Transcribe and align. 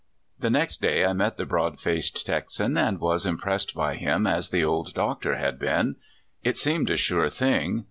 The 0.39 0.49
next 0.49 0.81
day 0.81 1.05
I 1.05 1.13
met 1.13 1.37
the 1.37 1.45
broad 1.45 1.79
faced 1.79 2.25
Texan, 2.25 2.75
and 2.75 2.99
was 2.99 3.23
impressed 3.23 3.75
by 3.75 3.93
him 3.93 4.25
as 4.25 4.49
the 4.49 4.63
old 4.63 4.95
Doctor 4.95 5.35
had 5.35 5.59
been. 5.59 5.97
It 6.43 6.57
seemed 6.57 6.89
a 6.89 6.97
sure 6.97 7.29
thing. 7.29 7.79